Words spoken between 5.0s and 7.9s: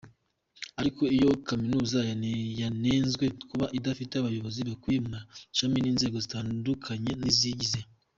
mu mashami n’inzego zitandukanye ziyigize.